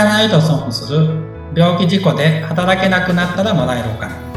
[0.00, 1.08] かないと損する
[1.54, 4.30] 病気事故で働けなくなったらもらえるお金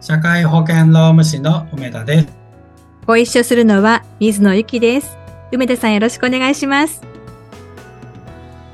[0.00, 2.28] 社会保険労務士の梅田です
[3.06, 5.16] ご一緒するのは水野ゆきです。
[5.50, 7.00] 梅田さんよろしくお願いします。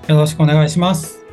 [0.09, 1.24] よろしくお願いします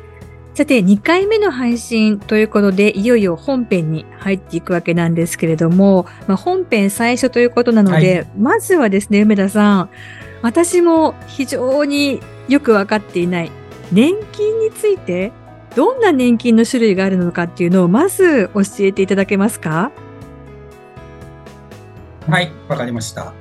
[0.54, 8.26] さて、2回目の配信ということで、いよいよ本編に入っていくわけなんですけれども、まあ、本編最初ということなので、はい。
[8.36, 9.90] まずはですね、梅田さん、
[10.42, 13.50] 私も非常によくわかっていない
[13.92, 15.32] 年金について、
[15.74, 19.90] どんな年金の種類があるのかっていうのをまず教えていただけますか？
[22.28, 23.32] はいわかりました。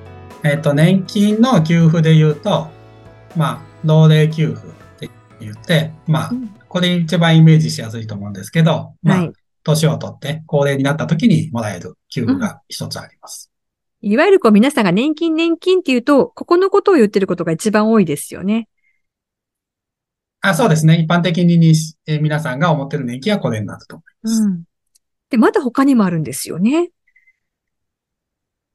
[0.43, 2.69] えっ、と年金の給付で言うと
[3.35, 5.09] まあ老齢給付って
[5.41, 6.31] 言ってまあ
[6.71, 9.33] これ一番イメージしやすいと思うんですけど、まあはい。
[9.63, 13.51] 年を取って高齢になった時にもらえる給付が一つあります。
[13.99, 18.69] いわゆるこう皆さんが年金年金っていうと、ここのことを言ってることが一番多いですよね。
[20.39, 20.95] あそうですね。
[20.95, 21.75] 一般的にに
[22.07, 24.41] えー皆さんが思ってる年金はこれになると思います。
[24.43, 24.63] うん。
[25.29, 26.89] で、まだ他にもあるんですよね。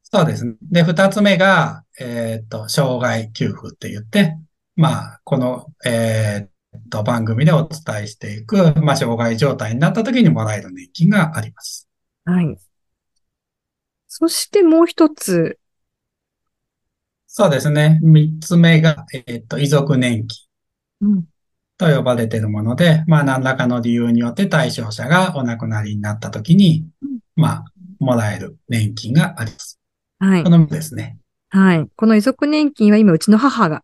[0.03, 0.53] そうですね。
[0.61, 4.37] で、二つ目が、えっと、障害給付って言って、
[4.75, 6.49] まあ、この、えっ
[6.89, 11.87] と、番組でお伝えしていく、まあ、障害状態になった時にもらえる年金があります。
[12.25, 12.57] はい。
[14.07, 15.59] そしてもう一つ。
[17.27, 17.99] そうですね。
[18.01, 20.47] 三つ目が、えっと、遺族年金。
[21.01, 21.25] うん。
[21.77, 27.65] と呼ばれているもので、まあ何らかの理由によって対象者がお亡くなりになった時にうん、まあ、
[27.99, 29.79] もらえる年金があります。
[30.19, 30.49] はいこ。
[30.49, 31.17] の3つですね。
[31.49, 31.87] はい。
[31.95, 33.83] この遺族年金は今うちの母が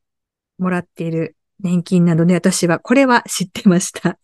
[0.57, 4.17] もらっている年金なので、私はこれは知ってました。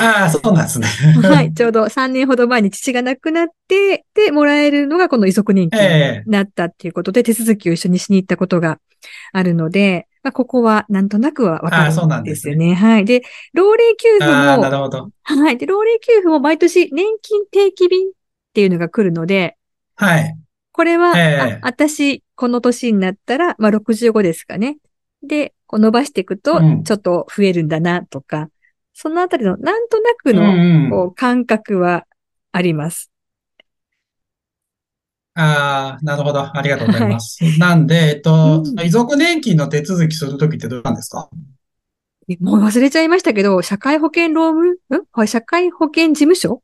[0.00, 0.86] ああ、そうなんですね。
[1.22, 1.52] はい。
[1.54, 8.78] ちょうど3年ほど前に父が亡くなって、で、もらえるのがこの遺族年金ええになったっていうことで、手続きを一緒にしに行ったことが
[9.32, 12.74] あるので、まあ、ここはなんとなくはわかあそうなんるんですすよね。
[12.74, 13.04] はい。
[13.04, 13.22] で、
[13.52, 15.10] 老齢給付ああ、なも、るほど。
[15.22, 15.58] はい。
[15.58, 18.10] で、老齢給付も毎年年金定期便っ
[18.52, 19.56] ていうのが来るので、
[19.96, 20.36] はい。
[20.72, 24.78] これは、ええあ私、この年になったら、まあ、65ですかね。
[25.22, 28.48] で、こう伸ばしていくとう、んちょっと増えるんだな、とか、
[28.92, 30.90] そのあたりの、なんとなくうんの、うん。
[30.90, 32.06] こう、感覚は
[32.52, 33.10] あります。
[35.36, 36.56] ああ、なるほど。
[36.56, 37.38] ありがとうございます。
[37.58, 41.28] なんで、えっと、うん遺族年金の手続きするときってどうなんですか？
[42.38, 44.76] もう忘れちゃいましたけど、社会保険労務、ん？
[45.12, 46.62] はい社会保険事務所？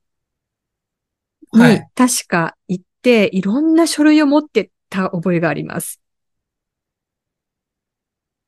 [1.52, 1.88] にはい。
[1.96, 5.99] 確か行って、いろんな書類を持ってった覚えがあります。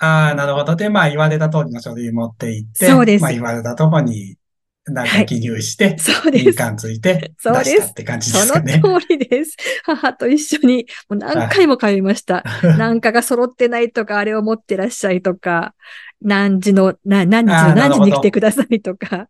[0.03, 0.75] ああ、なるほど。
[0.75, 4.37] で、まあ言われた通りの書類持って行って、そうですまあ言われたとこに、
[4.85, 6.59] なんか記入して、印そうです。
[6.59, 8.83] 鑑ついて出そうですって感じですそのかね。
[8.83, 9.57] 通りです。
[9.85, 12.43] 母と一緒にもう何回も通いました。
[12.77, 15.75] なんかが揃ってないとか、あれを持ってらっしゃいとか、
[16.21, 19.29] 何時の、な何日あーなるの何時に来てくださいとか。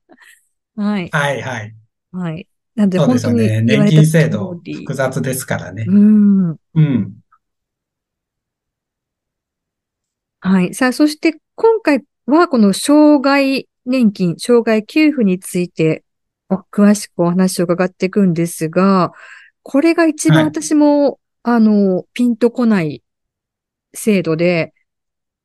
[0.77, 1.11] はい。
[1.13, 1.75] はいはい。
[2.13, 2.49] はい。
[2.75, 3.77] なんでそう本当にですよね。
[3.77, 4.75] 年金制度り。
[4.75, 5.85] 複雑ですからね。
[5.87, 6.57] うん。
[6.75, 7.22] うん。
[10.45, 10.75] はい。
[10.75, 16.03] さあ、そして今回はこの障害年金、障害給付について
[16.49, 19.13] お詳しくお話を伺っていくんですが、
[19.63, 23.05] これが一番はい私も、あの、ピンとこない
[23.95, 24.75] 制度で、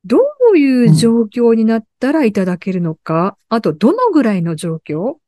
[0.04, 0.18] ど
[0.52, 5.18] ういう状況になったらいただけるのか、あとどのぐらいの状況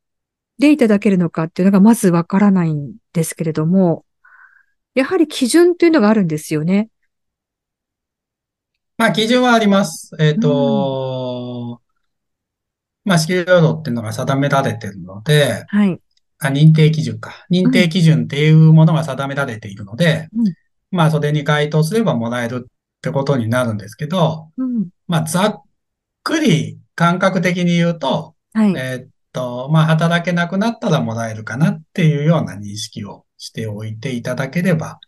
[0.58, 4.04] でいただけるのかっていうのがまずわからないんですけれども、
[4.94, 6.88] やはり基準というのがあるんですよね。
[9.00, 10.14] まあ、基準はあります。
[10.18, 11.80] えっと、
[13.02, 15.98] まあ、支給要度っていうのが定められているので、はい。
[16.38, 17.46] あ、認定基準か。
[17.50, 20.52] 認定基準っていうものが定められているので、うん
[20.90, 24.88] まあ、それに該当すればもらえるってことになるんですけど、うん。
[25.08, 25.62] まあ、ざっ
[26.22, 28.74] くり感覚的に言うと、はい。
[28.76, 35.00] えっと、まあ、働けなくなったらもらえるかなっていうような認識をしておいていただければ、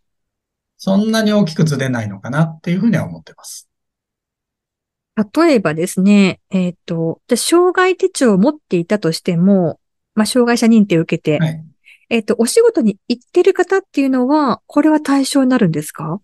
[0.78, 3.68] そんなに大きくずれないのかなっていうふうには思ってます。
[5.16, 9.78] 例えばですね、えっ、と、じゃあ障害手帳を持っていたとしても、
[10.14, 11.64] まあ、障害者認定を受けて、はい。
[12.08, 16.20] えっ、と、お仕事に行ってる方っていうのは、これは対象になるんですか？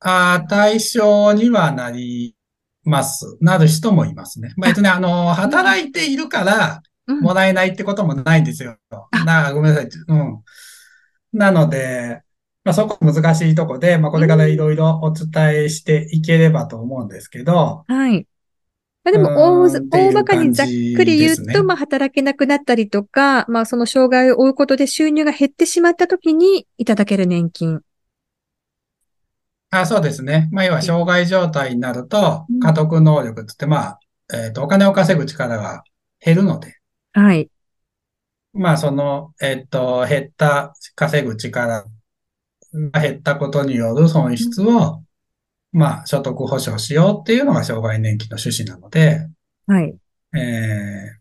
[0.00, 2.36] ああ、対象にはなり
[2.84, 3.36] ます。
[3.40, 4.52] なる人もいますね。
[4.56, 8.78] まあ、えっとね、あの、働いているから、うんもらえないってこともないんですよ。
[9.24, 9.88] な、ごめんなさい。
[10.08, 10.42] うん。
[11.32, 12.22] なので、
[12.66, 18.26] まあ、そこ難しいとこで、まあ、これからいろいろお伝えしていければと思うんですけど、はい。
[19.04, 20.72] まあ、でも大、大まかにざっく
[21.04, 27.82] り言うと、感じですねまあ、働けなくなったりとか、まあ、その障害を負うことで収入が減ってしまった時にいただける年金
[29.70, 30.48] あ、そうですね。
[30.50, 34.00] まあ、要は、障害状態になるとう、ん家督能力ってって、まあ、
[34.34, 35.84] えっと、お金を稼ぐ力が
[36.18, 36.74] 減るので、
[37.12, 37.48] はい。
[38.54, 41.84] まあ、その、えっと、減った稼ぐ力
[42.92, 45.02] が減ったことによる損失を、
[45.72, 49.28] まあ、所得保障しようっていうのが障害年金の趣旨なので、
[49.66, 49.96] はい。
[50.34, 50.38] え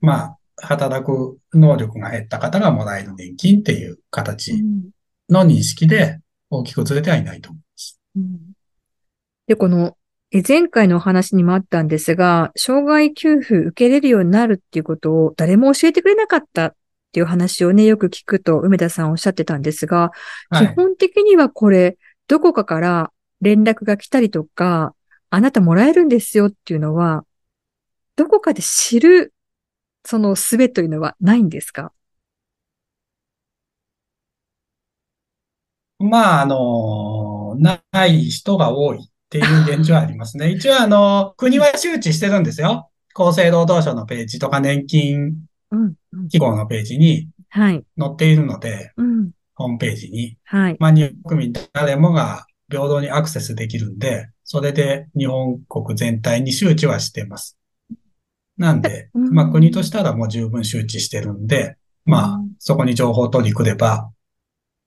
[0.02, 4.90] ー、まあ、働く能力が減った方がもらえる年金っていうう形ん
[5.30, 6.20] の認識で
[6.50, 8.00] 大きくずれてはいないと思います。
[8.16, 8.56] うん
[9.48, 9.96] で、この、
[10.32, 16.74] え前回のお話にもあったんですが、障害給付受けれるようになるっていうことを誰も教えてくれなかった
[17.16, 20.12] っていう話をね、よく聞くと梅田さんおっしゃってたんですが、
[20.52, 20.76] 基はい。
[20.76, 21.98] 本的にはこれ、
[22.28, 24.94] どこかから連絡が来たりとか、
[25.30, 27.24] あなたもらえるんですよっていうのは、
[28.18, 29.34] どこかで知る、
[30.04, 31.94] その術というのはないんですか？
[36.00, 40.50] まあ、あの、ない人が多いっていう現状はありますね。
[40.52, 42.92] 一応、あの、国は周知してるんですよ。
[43.14, 45.46] 厚生労働省のページとか年金
[45.76, 45.94] うん。
[46.14, 47.84] うん機構のページにはい。
[47.98, 49.32] 載っているので、うん。
[49.56, 50.38] ホームページに。
[50.44, 50.78] はい。
[50.80, 57.58] まあ、日本国民誰もが平等にアクセスできるんで、それで日本国全体に周知はしています。
[58.58, 64.12] なんで、うんまあ国としたらもう十分周知してるんで、まあうんそこに情報を取り来れば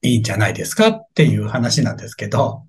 [0.02, 2.66] いいんじゃないですかっていう話なんですけど、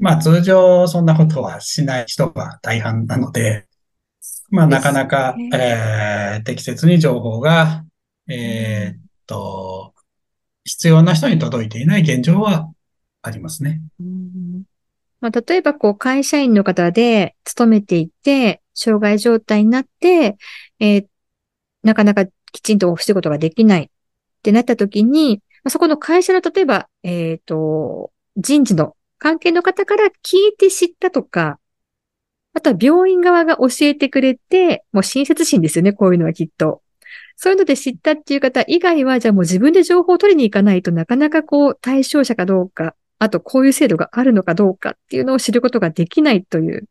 [0.00, 3.67] まあ通常そんなことはしない人が大半なので、
[4.50, 7.84] まあなかなか、えー適切に情報が、
[8.28, 9.92] えーっと、
[10.64, 12.70] 必要な人に届いていない現状は
[13.22, 13.80] ありますね。
[14.00, 14.62] うん。
[15.20, 20.36] まあ、例えば、こう、会社員の方で勤めていて、障害状態になって、
[20.78, 21.06] えー
[21.82, 23.88] なかなかきちんとお仕事ができないっ
[24.42, 31.58] てなった時に、まあそこの会社の、例えば、えっと、人事の関係の方から聞いて知ったとか、
[32.54, 36.82] あとは病院側が教えてくれて、もう親切心ですよね、こういうのはきっと。
[37.36, 46.88] そういうので知ったっていう方以外は、じゃあもう自分で情報を取りに行かないとなかなかこう対象者かどうか、あとこういう制度があるのかどうかっていうのを知ることができないという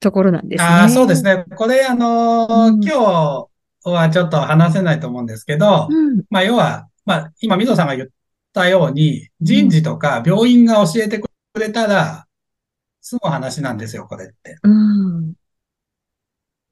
[0.00, 0.66] ところなんですね。
[0.66, 1.44] ああ、そうですね。
[1.56, 3.48] これ、あのーうん今
[3.84, 6.22] 日はちょっと話せないと思うんですけど、うん。
[6.30, 8.08] まあ、要は、まあ、今、水野さんが言っ
[8.52, 11.28] たように、人事とか病院が教えてく
[11.60, 12.25] れたら、
[13.06, 14.58] 済む話なんですよ、これって。
[14.64, 15.32] うん。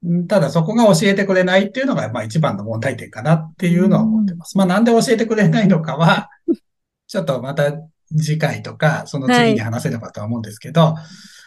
[0.03, 4.59] うんただ、そこが教えてくれないっていうのが、まあ、一番の問題点かなっていうのは思ってます。
[4.59, 6.29] まあ、なんで教えてくれないのかは、
[7.07, 7.73] ちょっとまた
[8.11, 10.97] 次回とか、その次に話せればとは思うんですけど、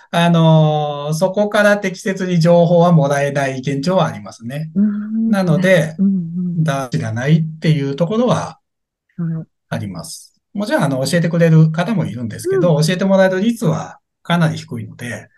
[0.10, 4.72] あのーそこから適切に情報はもらえない現状はありますね。
[4.74, 8.60] うんなの、で、うんだ、知らないっていうところは
[9.18, 10.34] うんうんあります。
[10.54, 15.30] もちろん、あの、教えてくれる方もいるんですけど、教えてもらえる率はかなり低いので、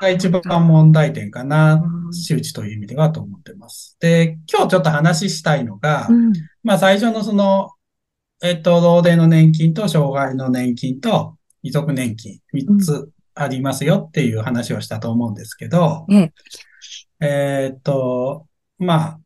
[0.00, 0.30] が一。
[0.30, 3.98] 番問題点かなう、ん周知という意味ではと思ってます。
[4.00, 6.32] で、今日ちょっと話したいのが、うん。
[6.62, 7.72] まあ、最初のその、
[8.42, 16.32] えっと、老齢の年金と障害の年金と遺族年金、3つありますよっていう話をしたと思うんですけど、ええ。
[17.20, 18.46] えーっと、
[18.78, 19.20] まあ、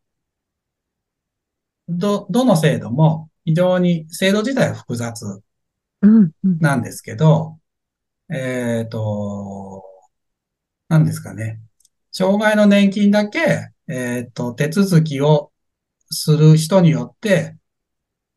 [1.88, 5.40] ど、どの制度も非常に制度自体は複雑
[6.02, 6.30] うん。
[6.42, 6.58] うん。
[6.58, 7.57] なんですけど、
[8.30, 9.84] えーっと、
[10.88, 11.60] なんですかね。
[12.12, 15.52] 障害の年金だけ、えーっと、手続きを
[16.10, 17.56] する人によって、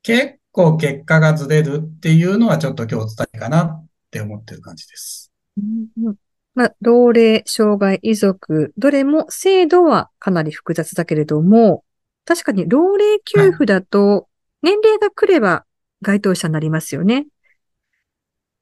[0.03, 5.31] 結構結果がずれるっていうのはちょっと今日伝えかなって思ってる感じです。
[5.57, 6.15] うん
[6.53, 11.85] まあ、老齢、障害、遺族、どれも制度はかなり複雑だけれども、
[12.25, 14.27] 確かに老齢給付だと、
[14.61, 15.65] 年齢が来れば
[16.01, 17.25] 該当者になりますよね。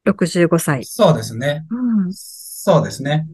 [0.10, 0.84] 65歳。
[0.86, 1.66] そうですね。
[1.70, 2.14] うん。
[2.14, 3.28] そうですね。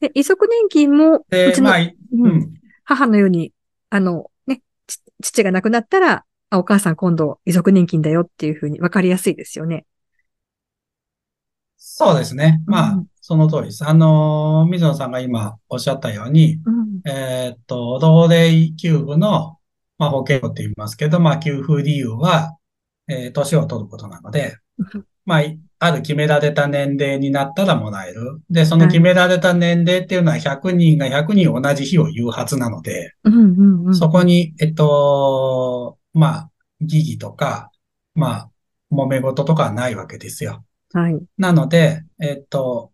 [0.00, 2.54] で、遺族年金も、うで、ちのまあ、いうんうん。
[2.84, 3.52] 母のように、
[3.90, 9.84] あの、ね、ち父が亡くなったら、あ、お母さん今度遺族年金だよっていうふうに分かりやすいですよね。
[11.76, 12.62] そうですね。
[12.66, 13.86] まあうん、その通りです。
[13.86, 17.00] あのー、水野さんが今おっしゃったように、うん。
[17.04, 19.58] えーっと、老齢給付の、
[19.98, 22.56] まあ、保険料って言いますけど、まあ、給付理由は、
[23.08, 28.40] えー年を取ることなのでうん、まあ、いある決められた年齢になったらもらえる。
[28.50, 33.14] で、その決められた年齢っていうのは100人が100人同じ日を言うはずなので。
[33.92, 37.70] そこに、えっと、まあ、疑義とか、
[38.14, 38.50] まあ、
[38.90, 40.64] 揉め事とかはないわけですよ。
[40.94, 41.20] はい。
[41.36, 42.90] なので、えっと、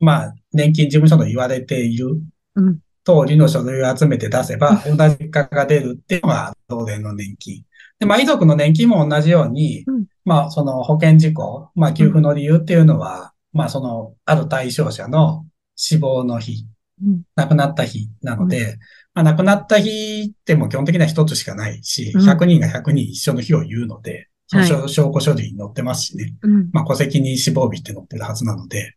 [0.00, 2.22] まあ、年金事務所の言われている
[2.56, 2.78] うん。
[3.04, 7.64] 通りの書類を集めて出せば、 同じ結果が出るっていうのが、老齢の年金。
[7.98, 10.06] で、まあ遺族の年金も同じように、うん。
[10.24, 15.46] まあその保険事故、まあ給付の理由っていうのは、まあそのある対象者の
[15.76, 16.66] 死亡の日、
[17.02, 17.22] うん。
[17.36, 18.78] 亡くなった日なので、
[19.14, 22.28] まあ亡くなった日ってもう基本的には一つしかないし、うん。
[22.28, 26.34] 100人が100人一緒の日を言うので、証証拠書類に載ってますしね。
[26.42, 26.70] うん。
[26.72, 28.96] まあ戸籍に死亡日って載ってるはずなので、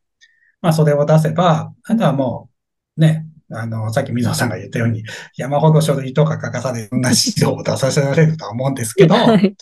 [0.62, 2.50] まあそれを出せば、あとはも
[2.98, 5.04] う、ね、あの、さっき水野さんが言ったように、
[5.38, 9.56] 山ほど書類とか書かされるような指導を出させられるとは思うんですけど、はい。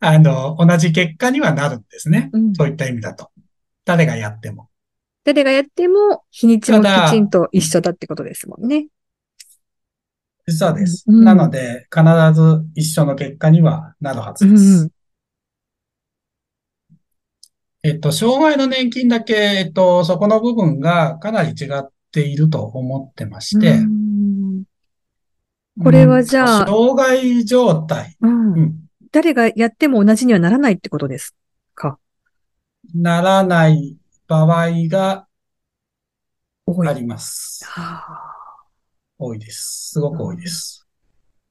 [0.00, 2.30] あの、同じ結果にはなるんですね。
[2.32, 3.30] うんそういった意味だと。
[3.84, 4.68] 誰がやっても。
[5.24, 8.86] 誰がやっても、日にちもきちんと一緒だってことですもんね。
[10.48, 11.04] そうです。
[11.06, 14.84] うんなので、必ず一緒の結果にはなるはずです。
[14.84, 14.90] うん
[17.84, 24.64] えっと、障害の年金だけ、えっと、そこの部分がかなり違っていると思ってまして、うん。
[25.82, 26.58] これはじゃあ。
[26.60, 28.16] うん障害状態、
[29.10, 31.34] 誰がやっても同じにはならないってことです
[31.74, 31.98] か？
[32.94, 33.96] ならない
[34.28, 35.26] 場合が。
[36.86, 37.64] あります。
[37.66, 38.06] は
[39.18, 39.90] 多いです。
[39.90, 40.86] すごく多いです。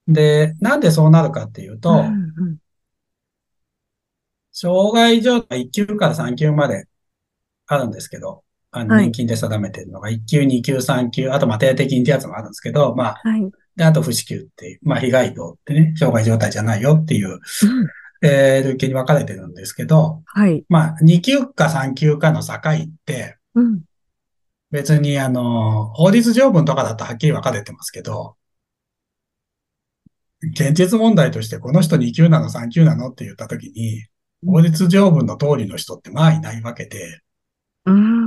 [0.07, 2.01] で、なんでそうなるかっていうあと、うんう
[2.51, 2.57] ん。
[4.51, 6.87] 障害状態1級から3級まで
[7.67, 13.51] あるんですけど、あのはい年金で定めているのが1級、2級、3級、あとまあ定的金ってやつもあるんですけど、まあ、はい。
[13.75, 17.39] で、あと不支給っていう、まあ被害度ってね、障害状態じゃないよっていう、うん
[18.23, 20.63] えー、類型に分かれてるんですけど、はい。
[20.69, 23.81] まあ2級か3級かの境って、うん。
[24.71, 28.37] 別にあの、法律条文とかだとはっきり分かれてますけど、
[30.53, 34.05] 現実問題としてこの人2級なの3級なのって言ったときに、
[34.45, 37.19] 法律条文の通りの人ってまあいないわけで、
[37.85, 38.20] うん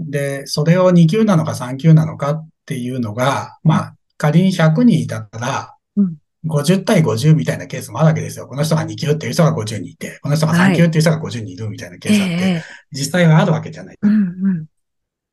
[0.00, 6.16] で、それを2級なのか3級なのかっていうのが、まあ、仮に100人いたらうん、
[6.46, 8.46] 50対50みたいなケースもあるわけですよ。
[8.46, 13.98] この人が2級っていう人が50人いて、この人が3級っていう人が50人いるみたいなケースだって、ええ実際はあるわけじゃない。
[14.00, 14.16] うんう
[14.54, 14.66] ん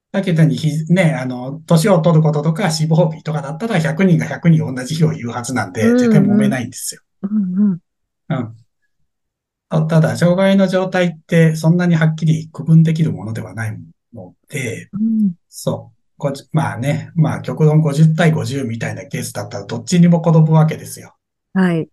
[0.10, 7.02] だけどに、ひね、あの、年を取ることとか死亡日とかだったら100人が100人同じ日を言うはずなんで、絶対揉めないんですよ。
[7.24, 7.80] うんうん
[8.30, 8.56] うん。
[9.70, 13.78] あただ、障害の状態ってそんなにはっきり区分できるものではない
[14.18, 15.98] ので、うんそう。
[16.52, 21.16] まあね、まあ極論50対50みたいなケースだったらどっちにも転ぶわけですよ。
[21.54, 21.84] はい。
[21.84, 21.88] っ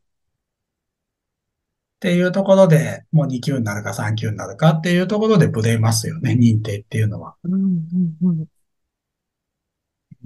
[2.00, 7.34] ていうところで、もう2級になるか3級になるかっていうところでブレますよね、認定っていうのは。
[7.44, 8.46] うんうんうん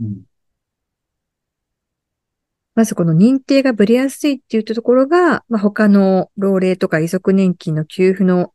[0.00, 0.22] うん。
[2.74, 8.52] まずこの認定がぶれやすいっていうところが、まあ、他の老齢とか遺族年金の給付の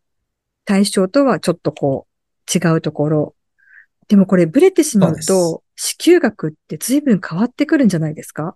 [0.63, 2.12] 対象とはちょっとこう
[2.53, 3.35] 違うところ。
[4.07, 8.55] でもこれブレてしまうと、支給額って随分変わってくるんじゃないですか？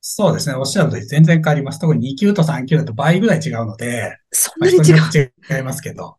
[0.00, 0.54] そうですね。
[0.54, 1.80] おっしゃる通り全然変わります。
[1.80, 4.84] 特に2級と3級だと倍ぐらい違うので、まあそんなに違う？
[4.84, 6.18] 人によって違いますけど。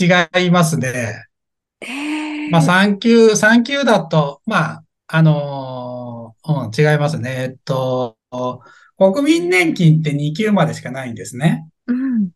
[0.00, 1.24] 違いますね。
[1.80, 7.30] ええまあ3級、3級だと、まあ、あのーうん、違いますね。
[7.30, 8.16] えっと、
[8.96, 11.68] 国民年金って2級までしかないんですね。
[11.86, 12.30] うん。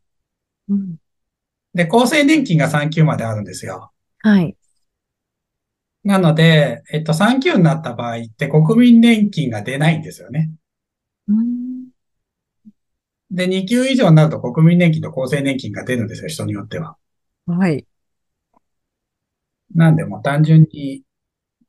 [0.68, 0.96] うん。
[1.74, 3.92] で、厚生年金が3級まであるんですよ。
[4.18, 4.56] はい。
[6.04, 10.50] なので、えっと、3級になった場合って国民年金が出ないんですよね。
[11.28, 11.88] うん。
[13.30, 16.96] で、2級以上になると国民年金と厚生年金が出るんですよ、人によっては。
[17.46, 17.86] はい。
[19.74, 21.02] なんで、もう単純に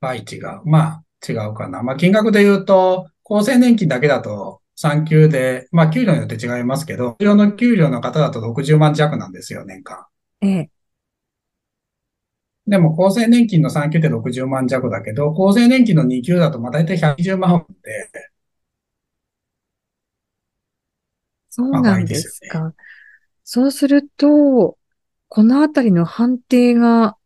[0.01, 0.61] 倍違う。
[0.65, 1.83] まあ、違うかな。
[1.83, 10.05] まあ、金額で言うと、厚生年金だけだと3級で、まあ、給料によって違いますけど、通常の給料の方だと60万弱なんですよ、年間。
[10.41, 10.69] ええ。
[12.65, 18.09] でも、厚生年金の3級って60万弱だけど、厚生年金の2級だと、まあ、大体120万で、
[21.49, 22.73] そうなんですか。
[23.43, 24.77] そうすると、
[25.27, 27.17] このあたりの判定が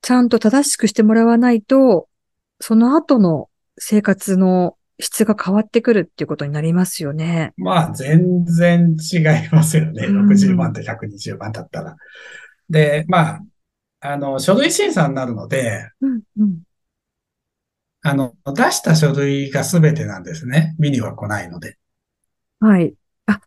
[0.00, 2.08] ちゃんと正しくしてもらわないと、
[2.60, 7.52] その後の生活の質が変わってくるっていうことになりますよね。
[7.56, 10.06] まあ、全然違いますよね。
[10.06, 11.96] うん60万と120万だったら。
[12.68, 13.40] で、まあ、
[14.00, 16.62] あの、書類審査になるので、うん、うん。
[18.02, 20.74] あの、出した書類が全てなんですね。
[20.78, 21.78] 見には来ないので。
[22.58, 22.94] はい。
[23.26, 23.40] あ、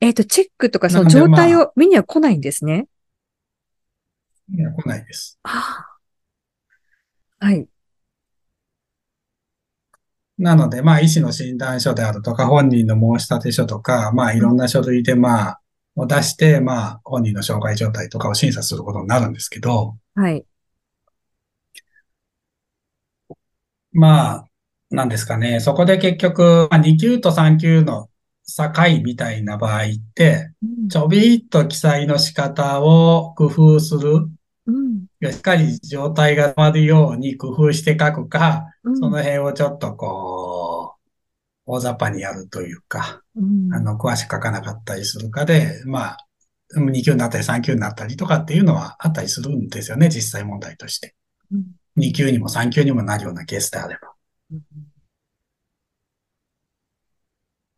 [0.00, 2.86] えっ、と、チェックとかその状態まを見には来ないんですね。
[4.48, 5.38] 見には来ないです。
[5.42, 5.84] あ
[7.40, 7.46] あ。
[7.46, 7.68] はい。
[10.38, 15.60] なので、まあ、医師の診断書であるとか、本人の申し立て書とか、まあ、いろんな書類で、まあ、
[15.96, 20.44] を出して、まあ、本人の障害状態とかを審査することになるんですけど、はい。
[23.92, 24.48] まあ、
[24.90, 25.60] なんですかね。
[25.60, 28.08] そこで結局、まあ、2級と3級の
[28.46, 34.30] 境みたいな場合って、うんちょびっと記載の仕方を工夫する。
[35.20, 38.98] うんしっかり状態がまるように工夫して書くか、うん。
[38.98, 40.98] その辺をちょっとこう、
[41.66, 43.74] 大雑把にやるというか、うん。
[43.74, 46.16] あの、詳しく書かなかったりするかで、まあ、
[46.76, 51.14] 2級になったり3級になったりとかっていうのはあったりするんですよね、実際問題として。
[51.50, 51.64] うん。
[51.96, 54.12] 2級にも3級にもなるようなケースであれば。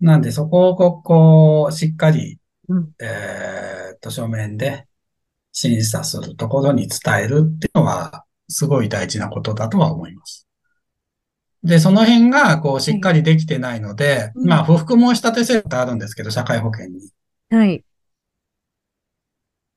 [0.01, 2.91] なんでそこをこう、しっかり、うん。
[3.01, 4.87] えーっと、書面で
[5.61, 10.47] 審査するところに伝えるっていうのは、すごい大事なことだとは思います。
[11.63, 17.11] で、その辺が、こう、しっかりできてないので、うんまあ、不服申し立て制度ってあるんですけど、社会保険に。
[17.51, 17.85] はい。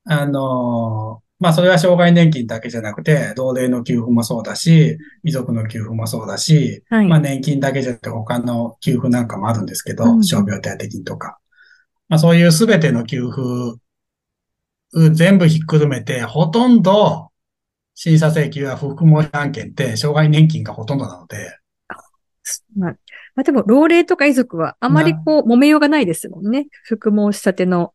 [0.06, 11.38] あのーまあ、それは障害年金だけじゃなくて、同齢の給付もそうだし、遺族の給付もそうだし、はいまあ、年金だけじゃなくて他の給付なんかもあるんですけど、傷病手当金とか。
[12.08, 13.78] まあ、そういうすべての給付、う
[15.12, 17.30] 全部ひっくるめて、ほとんど、
[17.94, 21.58] 審査請求や不服申し案件って、障害年金がほとんどなので、
[22.76, 22.96] まあ、
[23.34, 26.66] まあでも、老齢とか遺族はあまりこう、揉めようがないですもんね。
[26.84, 27.94] 複申し立ての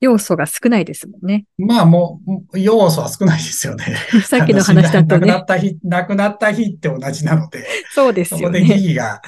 [0.00, 1.46] 要素が少ないですもんね。
[1.56, 2.20] まあも
[2.52, 3.96] う、要素は少ないですよね。
[4.24, 5.40] さっきの話だと亡くなね。
[5.40, 8.82] った日、亡くなった日って同じなので、そうですそこで疑よね。
[8.82, 9.22] 義が、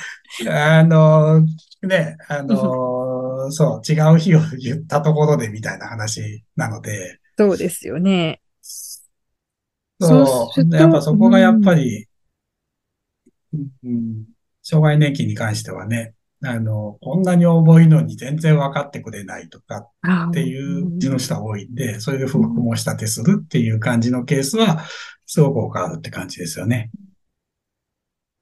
[0.49, 1.43] あの、
[1.83, 8.41] ね、あの、 そう、違う日を言ったところでみたいな話なので、そうですよね。
[10.01, 12.07] そうやっぱそこがやっぱり、
[13.55, 14.25] うん、
[14.63, 16.15] 障害年金に関してはね、
[16.45, 24.85] あの、こんなに重いのに全然分かってくれないとかあっていう地の人が多いんで、それで不服申し立てするっていう感じのケースは、
[25.25, 26.91] すごく多くあるって感じですよね。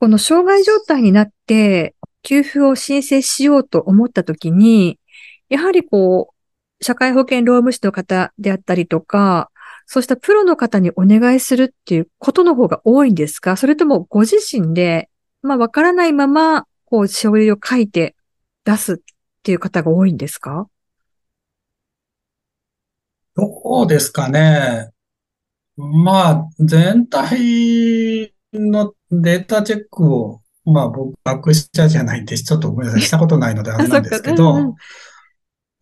[0.01, 4.99] この障害状態になって、給付を申請しようと思ったときに、
[5.49, 6.33] やはりこ
[6.81, 9.51] う、社会保険労務士の方であったりとか、
[9.87, 15.11] そうしたプロの方にお願いするっていうことの方が多いんですかそれともご自身で、
[15.43, 18.17] まあわからないまま、こう、書類を書いて
[18.65, 18.97] 出すっ
[19.43, 20.69] ていう方が多いんですか？
[23.37, 24.91] どうですかね。
[25.77, 34.75] まあ、全体のデータチェックを、まあ僕、学者じゃないんで、ちょっとごめんなさい、したことないのであれなんですけど、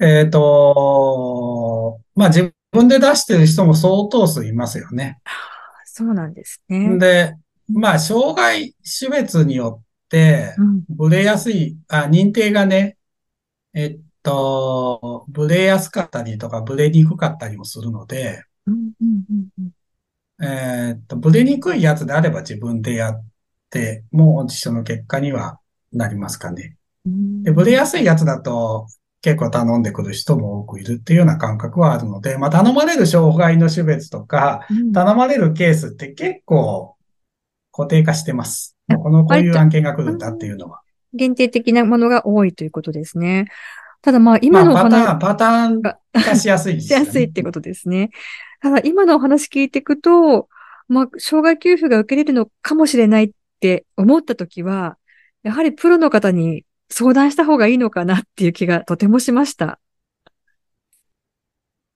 [0.01, 5.21] えっと、まあ自分で出してる人も相当数いますよね。
[5.85, 6.99] そうなんですね。
[6.99, 7.37] で、
[7.69, 10.85] まあ、障害種別によってう、ん。
[10.89, 12.97] ブレやすい、あ、認定がね、
[13.75, 19.71] えっと、ブレやすかったりとか、ブレにくかったりもするので、うんうんうん
[20.41, 20.47] うん。
[20.47, 23.25] えーっと、ブレにくいやつであれば自分でやっ
[23.73, 25.59] て、もう一緒の結果には
[25.93, 26.77] なりますかね。
[27.07, 28.87] うんで、ブレやすいやつだと
[29.23, 36.97] 結構頼んでくる人も多くいるっていうような感覚はあるので、まあ頼まれる障害の種別とか、うん頼まれるケースって結構
[37.73, 38.77] 固定化してます。
[38.89, 40.81] あこの、こういう案件が来るんだっていうのは。
[41.15, 43.47] 限定的なものが多いということですね。
[44.03, 46.93] ただまあ今のおまあ、パター話ン、パターン化しやすいですし。
[46.93, 48.11] やすいってことですね。
[48.61, 50.49] ただ今のお話聞いていくと、
[50.89, 53.31] まあ障害給付が受けれるのかもしれないっ
[53.63, 54.99] て思ったときは、
[55.45, 59.79] やはりプロの方に相談した方がいいのかなっていう気がとてもしました。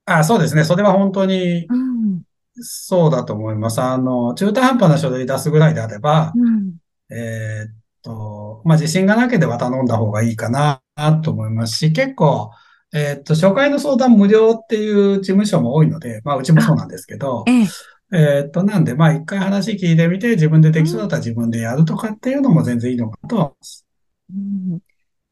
[0.05, 0.65] あ、そうですね。
[0.65, 2.23] それは本当にうん。
[2.61, 3.83] そうだと思います。
[3.83, 6.77] あの、中途半端な書類出すぐらいであれば、うん。
[7.11, 10.81] えーっと、まあ、自信がなければ頼んだ方がいいかな
[11.23, 12.51] と思いますし、結構、
[12.95, 17.67] えーっと、初回の相談無料っていう事務所も多いので、まあ、うちもそうなんですけど、ええ。
[18.13, 23.87] えーっと、なんで、まあ、一回話聞いてみて、自分でできそうだったら自分でやるとかっていうのも全然いいのかとは思います。
[24.31, 24.81] うん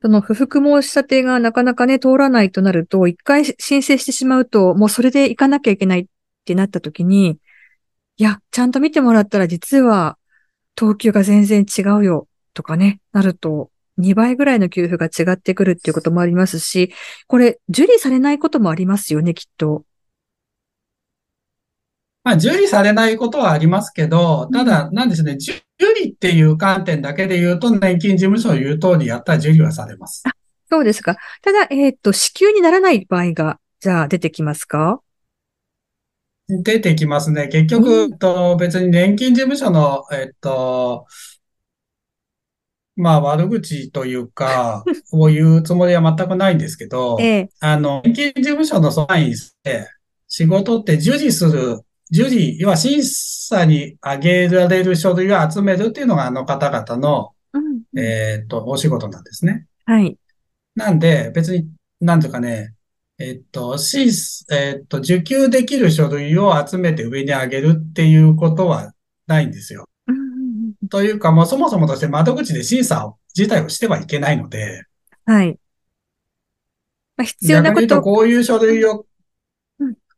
[0.04, 6.06] その不服申し立てがなかなかね、通らないとなると、一回申請してしまうと、もうそれで行かなきゃいけないっ
[6.44, 7.38] てなった時に、
[8.18, 10.18] いや、ちゃんと見てもらったら実は、
[10.74, 16.92] 等級が全然違うよ、とかね、なると、2倍ぐらいの給付が違ってくるっていうこともありますし、
[17.26, 19.86] これ、受理されないこともありますよね、きっと。
[22.24, 25.62] まあ、受理されないことはありますけど、ただ、なんですね、受
[26.02, 30.24] 理っていう観点だけで言うと、年金事務所の言う通りやったら受理はされます。
[30.70, 31.16] そうですか。
[31.42, 35.00] ただ、えっ、と、支給にならない場合が、じゃあ出てきますか？
[36.48, 37.48] 出てきますね。
[37.48, 41.06] 結局、うんと、別に年金事務所の、えっと、
[42.96, 44.82] まあ、悪口というか、
[45.12, 47.48] を言うつもりは全くないんですけど、ええ。
[47.60, 49.88] あの、年金事務所のその範囲で、
[50.28, 57.98] 仕事って受理する受理、要は審査に挙げられる書類を集めるっていうのがあの方々の、うん。
[57.98, 59.66] えっと、お仕事なんですね。
[59.84, 60.16] はい。
[60.74, 61.68] なんで、別に、
[62.00, 62.74] なんとかね、
[63.18, 68.92] えっと、審査、えっと、受給できる書類を集めて上に上げるっていうことは
[69.26, 69.88] ないんですよ。
[70.06, 74.84] うんうんうんというか、もうそもそもとして窓口で審査を自体をしてはいけないので、
[75.24, 75.58] はい。
[77.16, 78.16] まあ、必要な逆に言うと、こと。
[78.16, 79.04] こういう書類をうん、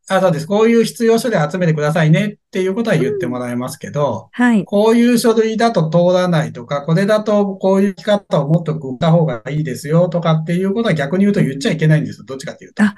[0.09, 0.47] あ、そうです。
[0.47, 4.64] こういう必要書類集めてくださいねっていうことは言ってもらえますけど、はい。
[4.64, 12.25] こういう書類だと通らないとか、これだとこういう生き方をもっと組んだ方がいいですよとかっていうことは逆に言うと言っちゃいけないんですよ。
[12.25, 12.95] どっちかっていうとあ。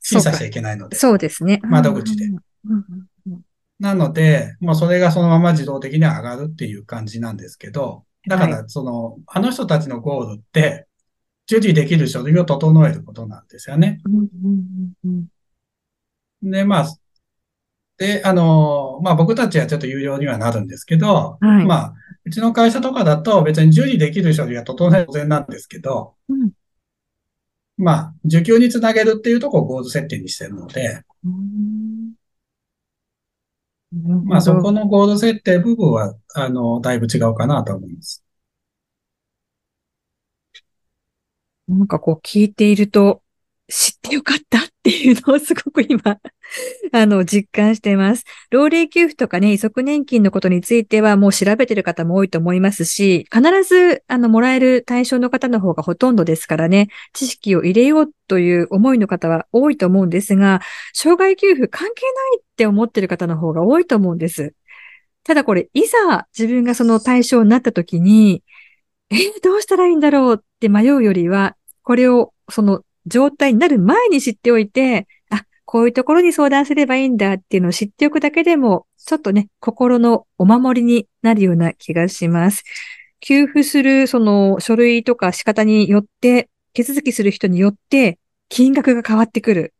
[0.00, 0.96] 審査しちゃいけないので。
[0.96, 1.60] そうですね。
[1.64, 2.84] 窓口でうんうん
[3.26, 3.40] うん
[3.78, 10.86] なので、もうそれがそのまま自動的に上がるっていう感じなんですけど、だかはらその、あの人たちのゴールって、
[11.50, 14.00] 受理できる書類を整えることなんですよね。
[14.04, 15.26] うんうんうんうん
[16.42, 16.86] で、まあ、
[17.98, 21.66] で、あの、まあ僕たちはちょっと有料にはなるんですけど、はい。
[21.66, 26.50] まあ、うちの会社とかだと別に受理できる書類は整える当然なんですけど、うん。
[27.76, 31.02] まあ、受給につなげるっていうところをゴール設定にしてるので、
[34.24, 38.24] まあそこのゴール設定部分は、あの、だいぶ違うかなと思います。
[41.68, 43.22] なんかこう聞いていると、
[43.68, 46.00] 知ってよかったっっていうのをすごく今、
[46.92, 48.24] あの、実感してます。
[48.50, 60.62] 老齢給付とかね、遺族年金のことについてはもう調べてる方も多いと思いますし、必ず、あの、もらえる対象の方の方がほとんどですからね、知識を入れようという思いの方は多いと思うんですが、
[60.94, 64.54] 障害給付関係ないって思ってる方の方が多いと思うんです。
[65.24, 68.42] ただこれ、いざ自分がその対象になった時に、
[69.10, 82.64] えーどうしたらいいんだろうって迷うよりは、これをその状態になる前に知っておいて、あ、こういうところに相談すればいいんだっていうのを知っておくだけでも、ちょっとね、心のお守りになるような気がします。
[83.20, 89.74] 給付するその書類とか仕方によって、手続きする人によって、金額が変わってくる。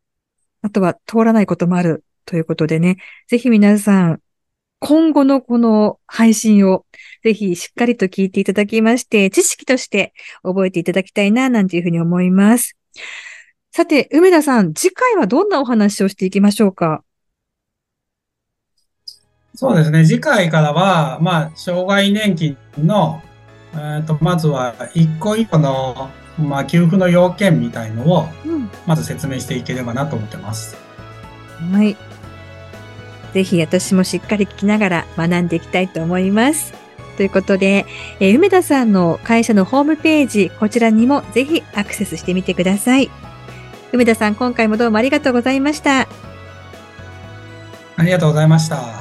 [0.62, 2.96] あとは通らないこともあるということでね、
[3.28, 4.20] ぜひ皆さん、
[4.78, 6.86] 今後のこの配信を
[7.22, 12.76] ぜひしっかりと聞いていただきまして、知識として覚えていただきたいな、なんていうふうに思います。
[13.72, 17.04] さて、梅田さん、次回はどんなお話をしていきましょうか？
[19.54, 20.04] そうですね。
[20.04, 23.22] 次回からは、まあ、障害年金の、
[23.74, 28.70] えっと、まずは一個一個の、まあ、給付の要件みたいのを、うん。
[28.86, 30.76] まず説明していければなと思ってます。
[31.72, 31.96] はい。
[33.34, 36.79] ぜひ私もしっかり聞きながら学んでいきたいと思います。
[37.20, 37.84] ということで、
[38.18, 43.10] えー梅田さんの会社のホームページ、こちらにもぜひアクセスしてみてください。
[43.92, 46.08] 梅田さん、今回もどうもありがとうございました。
[47.98, 48.99] ありがとうございました。